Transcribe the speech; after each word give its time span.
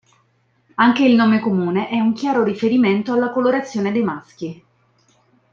Anche 0.77 1.03
il 1.05 1.13
nome 1.13 1.39
comune 1.39 1.87
è 1.87 1.99
un 1.99 2.13
chiaro 2.13 2.43
riferimento 2.43 3.13
alla 3.13 3.29
colorazione 3.29 3.91
dei 3.91 4.01
maschi. 4.01 4.63